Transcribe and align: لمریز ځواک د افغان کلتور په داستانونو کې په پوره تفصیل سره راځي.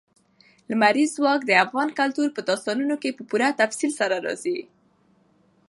لمریز 0.69 1.09
ځواک 1.17 1.41
د 1.45 1.51
افغان 1.65 1.89
کلتور 1.99 2.27
په 2.33 2.41
داستانونو 2.49 2.95
کې 3.01 3.15
په 3.17 3.23
پوره 3.29 3.49
تفصیل 3.61 3.91
سره 3.99 4.15
راځي. 4.25 4.59